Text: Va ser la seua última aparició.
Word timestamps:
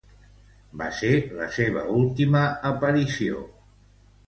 Va 0.81 0.87
ser 0.99 1.11
la 1.41 1.51
seua 1.59 1.85
última 1.99 2.43
aparició. 2.73 3.47